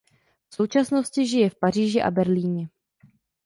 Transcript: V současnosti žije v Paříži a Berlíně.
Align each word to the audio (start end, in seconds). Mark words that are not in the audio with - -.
V 0.49 0.55
současnosti 0.55 1.27
žije 1.27 1.49
v 1.49 1.55
Paříži 1.59 2.01
a 2.01 2.11
Berlíně. 2.11 2.67